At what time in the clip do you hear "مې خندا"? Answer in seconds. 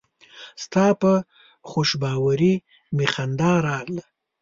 2.95-3.53